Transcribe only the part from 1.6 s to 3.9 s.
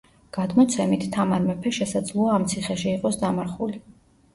შესაძლოა ამ ციხეში იყოს დამარხული.